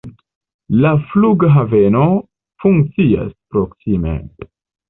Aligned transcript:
La 0.85 0.93
flughaveno 1.11 2.07
funkcias 2.65 3.31
proksime. 3.53 4.19